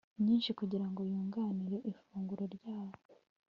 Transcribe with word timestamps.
nyinshi 0.23 0.51
kugira 0.59 0.85
ngo 0.89 1.01
yunganire 1.11 1.77
ifunguro 1.91 2.43
ryabo 2.55 2.97